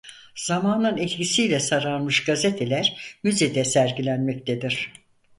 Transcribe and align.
Zamanın 0.45 0.97
etkisiyle 0.97 1.59
sararmış 1.59 2.23
gazeteler 2.25 3.17
müzede 3.23 3.63
sergilenmektedir. 3.65 4.93